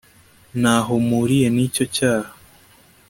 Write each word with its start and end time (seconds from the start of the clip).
Ntaho 0.59 0.93
mpuriye 1.05 1.47
nicyo 1.55 1.85
cyaha 1.95 2.31